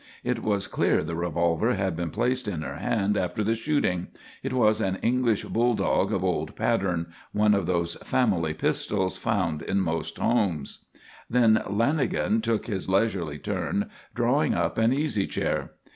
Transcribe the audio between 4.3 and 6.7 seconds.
It was an English bulldog of old